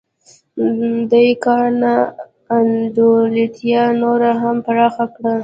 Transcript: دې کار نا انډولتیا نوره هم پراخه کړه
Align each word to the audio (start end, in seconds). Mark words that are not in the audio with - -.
دې 1.11 1.25
کار 1.43 1.65
نا 1.81 1.93
انډولتیا 2.55 3.83
نوره 4.01 4.31
هم 4.41 4.55
پراخه 4.65 5.05
کړه 5.15 5.33